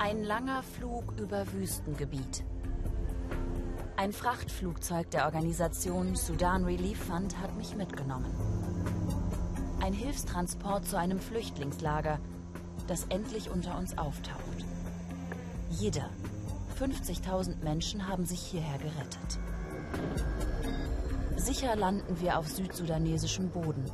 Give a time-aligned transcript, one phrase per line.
[0.00, 2.44] Ein langer Flug über Wüstengebiet.
[3.96, 8.32] Ein Frachtflugzeug der Organisation Sudan Relief Fund hat mich mitgenommen.
[9.82, 12.20] Ein Hilfstransport zu einem Flüchtlingslager,
[12.86, 14.64] das endlich unter uns auftaucht.
[15.70, 16.08] Jeder,
[16.78, 19.40] 50.000 Menschen haben sich hierher gerettet.
[21.34, 23.84] Sicher landen wir auf südsudanesischem Boden.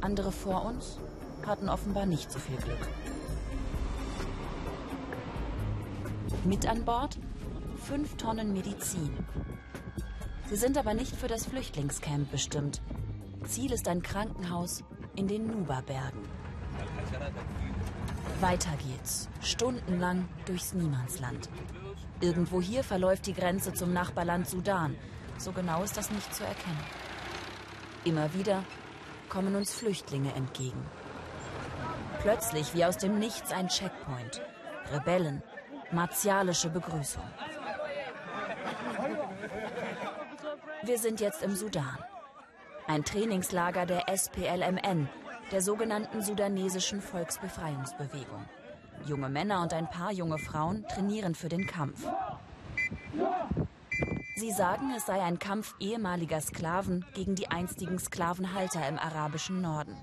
[0.00, 0.98] Andere vor uns
[1.44, 3.11] hatten offenbar nicht so viel Glück.
[6.44, 7.18] Mit an Bord
[7.84, 9.16] fünf Tonnen Medizin.
[10.48, 12.82] Sie sind aber nicht für das Flüchtlingscamp bestimmt.
[13.44, 14.82] Ziel ist ein Krankenhaus
[15.14, 16.22] in den Nuba-Bergen.
[18.40, 21.48] Weiter geht's, stundenlang durchs Niemandsland.
[22.20, 24.96] Irgendwo hier verläuft die Grenze zum Nachbarland Sudan.
[25.38, 26.84] So genau ist das nicht zu erkennen.
[28.04, 28.64] Immer wieder
[29.28, 30.84] kommen uns Flüchtlinge entgegen.
[32.20, 34.40] Plötzlich wie aus dem Nichts ein Checkpoint.
[34.92, 35.42] Rebellen,
[35.92, 37.22] martialische Begrüßung.
[40.82, 41.98] Wir sind jetzt im Sudan.
[42.88, 45.08] Ein Trainingslager der SPLMN,
[45.52, 48.44] der sogenannten sudanesischen Volksbefreiungsbewegung.
[49.06, 52.06] Junge Männer und ein paar junge Frauen trainieren für den Kampf.
[54.36, 59.96] Sie sagen, es sei ein Kampf ehemaliger Sklaven gegen die einstigen Sklavenhalter im arabischen Norden.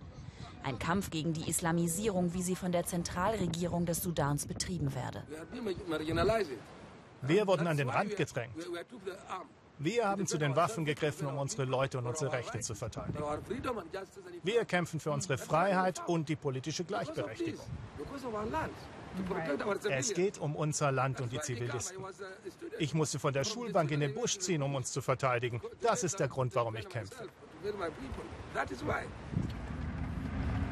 [0.63, 5.23] Ein Kampf gegen die Islamisierung, wie sie von der Zentralregierung des Sudans betrieben werde.
[7.21, 8.55] Wir wurden an den Rand gedrängt.
[9.81, 13.23] Wir haben zu den Waffen gegriffen, um unsere Leute und unsere Rechte zu verteidigen.
[14.43, 17.65] Wir kämpfen für unsere Freiheit und die politische Gleichberechtigung.
[19.89, 22.03] Es geht um unser Land und die Zivilisten.
[22.77, 25.61] Ich musste von der Schulbank in den Busch ziehen, um uns zu verteidigen.
[25.81, 27.27] Das ist der Grund, warum ich kämpfe.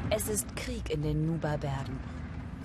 [0.10, 2.00] Es ist Krieg in den Nuba-Bergen.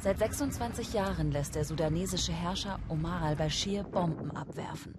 [0.01, 4.95] Seit 26 Jahren lässt der sudanesische Herrscher Omar al-Bashir Bomben abwerfen.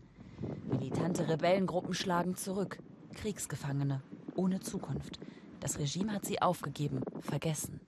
[0.69, 2.79] Militante Rebellengruppen schlagen zurück.
[3.13, 4.01] Kriegsgefangene,
[4.35, 5.19] ohne Zukunft.
[5.61, 7.79] Das Regime hat sie aufgegeben, vergessen.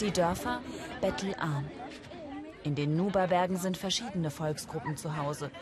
[0.00, 0.60] Die Dörfer
[1.00, 1.66] bettelarm.
[2.64, 5.52] In den Nuba-Bergen sind verschiedene Volksgruppen zu Hause.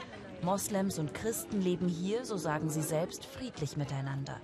[0.42, 4.40] Moslems und Christen leben hier, so sagen sie selbst, friedlich miteinander.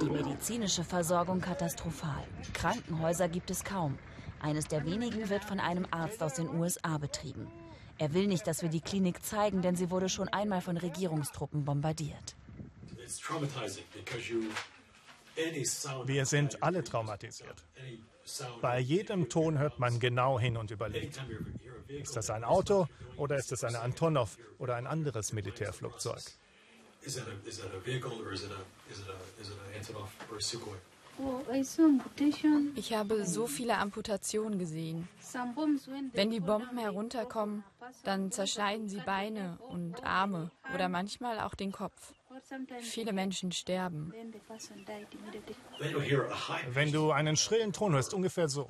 [0.00, 2.22] Die medizinische Versorgung katastrophal.
[2.52, 3.98] Krankenhäuser gibt es kaum.
[4.40, 7.50] Eines der wenigen wird von einem Arzt aus den USA betrieben.
[7.98, 11.64] Er will nicht, dass wir die Klinik zeigen, denn sie wurde schon einmal von Regierungstruppen
[11.64, 12.36] bombardiert.
[16.04, 17.64] Wir sind alle traumatisiert.
[18.60, 21.22] Bei jedem Ton hört man genau hin und überlegt.
[21.88, 22.86] Ist das ein Auto
[23.16, 26.22] oder ist es eine Antonov oder ein anderes Militärflugzeug?
[27.06, 29.48] Is that a, is that a vehicle or is it a, is it a, is
[29.50, 30.76] it a Antonov or a Sukhoi?
[32.74, 35.08] Ich habe so viele Amputationen gesehen.
[36.12, 37.64] Wenn die Bomben herunterkommen,
[38.04, 42.12] dann zerschneiden sie Beine und Arme oder manchmal auch den Kopf.
[42.80, 44.12] Viele Menschen sterben.
[46.72, 48.68] Wenn du einen schrillen Ton hörst, ungefähr so,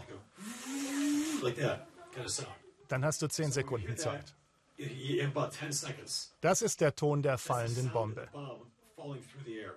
[2.88, 4.34] dann hast du zehn Sekunden Zeit.
[6.40, 8.28] Das ist der Ton der fallenden Bombe.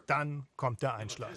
[0.07, 1.31] Dann kommt der Einschlag.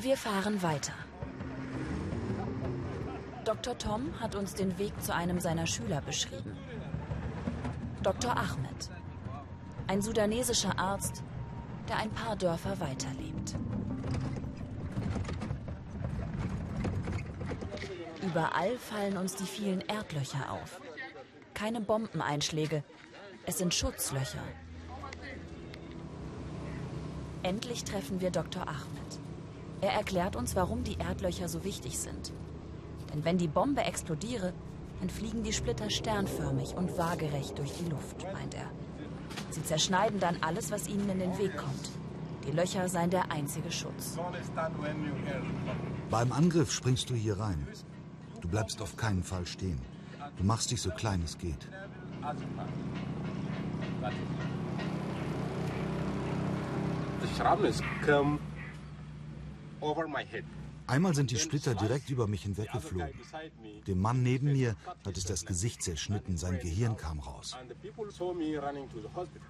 [0.00, 0.92] Wir fahren weiter.
[3.44, 3.78] Dr.
[3.78, 6.56] Tom hat uns den Weg zu einem seiner Schüler beschrieben.
[8.02, 8.36] Dr.
[8.36, 8.90] Ahmed,
[9.86, 11.22] ein sudanesischer Arzt,
[11.88, 13.37] der ein paar Dörfer weiterlebt.
[18.28, 20.82] Überall fallen uns die vielen Erdlöcher auf.
[21.54, 22.84] Keine Bombeneinschläge,
[23.46, 24.42] es sind Schutzlöcher.
[27.42, 28.68] Endlich treffen wir Dr.
[28.68, 29.18] Ahmed.
[29.80, 32.32] Er erklärt uns, warum die Erdlöcher so wichtig sind.
[33.14, 34.52] Denn wenn die Bombe explodiere,
[35.00, 38.68] dann fliegen die Splitter sternförmig und waagerecht durch die Luft, meint er.
[39.48, 41.90] Sie zerschneiden dann alles, was ihnen in den Weg kommt.
[42.46, 44.18] Die Löcher seien der einzige Schutz.
[46.10, 47.66] Beim Angriff springst du hier rein.
[48.40, 49.78] Du bleibst auf keinen Fall stehen.
[50.36, 51.68] Du machst dich so klein es geht.
[60.88, 63.12] Einmal sind die Splitter direkt über mich hinweggeflogen.
[63.86, 64.74] Dem Mann neben mir
[65.04, 67.56] hat es das Gesicht zerschnitten, sein Gehirn kam raus.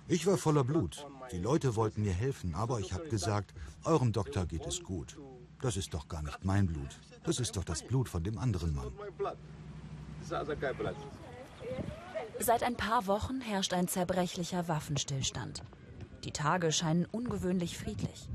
[0.08, 1.06] Ich war voller Blut.
[1.30, 3.54] Die Leute wollten mir helfen, aber ich habe gesagt,
[3.84, 5.16] eurem Doktor geht es gut.
[5.62, 6.98] Das ist doch gar nicht mein Blut.
[7.22, 8.92] Das ist doch das Blut von dem anderen Mann.
[12.40, 15.62] Seit ein paar Wochen herrscht ein zerbrechlicher Waffenstillstand.
[16.24, 18.28] Die Tage scheinen ungewöhnlich friedlich.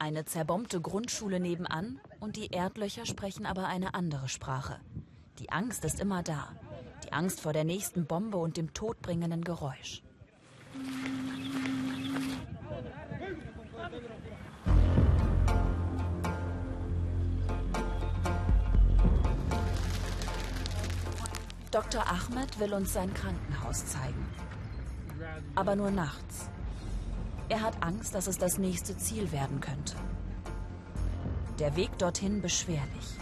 [0.00, 4.78] Eine zerbombte Grundschule nebenan und die Erdlöcher sprechen aber eine andere Sprache.
[5.40, 6.54] Die Angst ist immer da.
[7.04, 10.02] Die Angst vor der nächsten Bombe und dem todbringenden Geräusch.
[21.72, 22.06] Dr.
[22.06, 24.26] Ahmed will uns sein Krankenhaus zeigen.
[25.56, 26.48] Aber nur nachts.
[27.50, 29.96] Er hat Angst, dass es das nächste Ziel werden könnte.
[31.58, 33.16] Der Weg dorthin beschwerlich.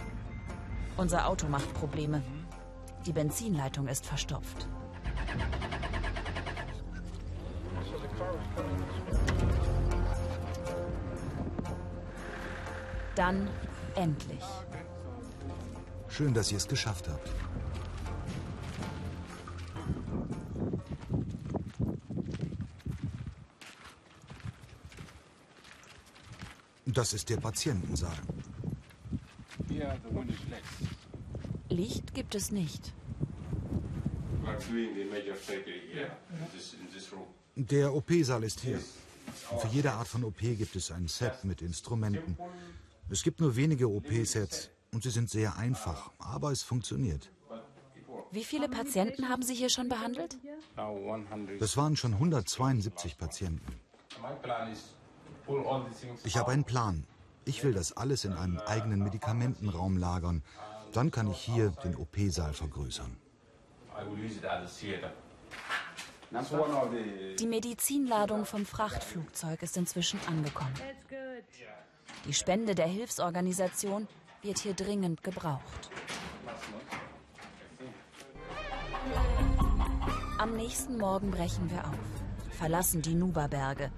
[0.97, 2.21] Unser Auto macht Probleme.
[3.05, 4.67] Die Benzinleitung ist verstopft.
[13.15, 13.49] Dann
[13.95, 14.43] endlich.
[16.09, 17.29] Schön, dass ihr es geschafft habt.
[26.97, 28.17] Das ist der Patientensaal.
[31.69, 32.91] Licht gibt es nicht.
[37.55, 38.79] Der OP-Saal ist hier.
[39.51, 42.35] Und für jede Art von OP gibt es ein Set mit Instrumenten.
[43.11, 47.31] Es gibt nur wenige OP-Sets und sie sind sehr einfach, aber es funktioniert.
[48.31, 50.39] Wie viele Patienten haben Sie hier schon behandelt?
[51.59, 53.79] Das waren schon 172 Patienten.
[56.23, 57.05] Ich habe einen Plan.
[57.45, 60.43] Ich will das alles in einem eigenen Medikamentenraum lagern.
[60.93, 63.17] Dann kann ich hier den OP-Saal vergrößern.
[67.39, 70.73] Die Medizinladung vom Frachtflugzeug ist inzwischen angekommen.
[72.25, 74.07] Die Spende der Hilfsorganisation
[74.41, 75.89] wird hier dringend gebraucht.
[80.37, 83.89] Am nächsten Morgen brechen wir auf, verlassen die Nuba-Berge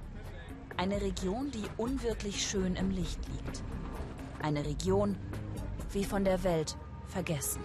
[0.79, 3.61] eine Region, die unwirklich schön im Licht liegt.
[4.41, 5.17] Eine Region
[5.91, 6.77] wie von der Welt
[7.09, 7.61] vergessen.